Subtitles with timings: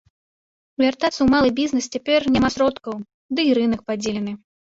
[0.83, 2.97] Вяртацца ў малы бізнес цяпер няма сродкаў,
[3.37, 4.33] дый рынак падзелены.